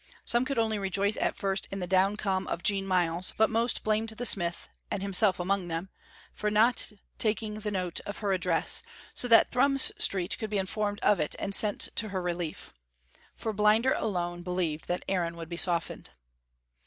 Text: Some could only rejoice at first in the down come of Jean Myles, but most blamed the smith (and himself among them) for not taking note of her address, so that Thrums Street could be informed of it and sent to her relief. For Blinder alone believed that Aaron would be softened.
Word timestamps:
Some 0.25 0.45
could 0.45 0.57
only 0.57 0.79
rejoice 0.79 1.15
at 1.17 1.35
first 1.35 1.67
in 1.69 1.77
the 1.79 1.85
down 1.85 2.17
come 2.17 2.47
of 2.47 2.63
Jean 2.63 2.87
Myles, 2.87 3.35
but 3.37 3.51
most 3.51 3.83
blamed 3.83 4.09
the 4.09 4.25
smith 4.25 4.67
(and 4.89 5.03
himself 5.03 5.39
among 5.39 5.67
them) 5.67 5.89
for 6.33 6.49
not 6.49 6.91
taking 7.19 7.59
note 7.63 7.99
of 8.07 8.17
her 8.17 8.31
address, 8.33 8.81
so 9.13 9.27
that 9.27 9.51
Thrums 9.51 9.91
Street 9.99 10.39
could 10.39 10.49
be 10.49 10.57
informed 10.57 10.99
of 11.01 11.19
it 11.19 11.35
and 11.37 11.53
sent 11.53 11.89
to 11.97 12.09
her 12.09 12.21
relief. 12.23 12.73
For 13.35 13.53
Blinder 13.53 13.93
alone 13.93 14.41
believed 14.41 14.87
that 14.87 15.05
Aaron 15.07 15.37
would 15.37 15.49
be 15.49 15.55
softened. 15.57 16.09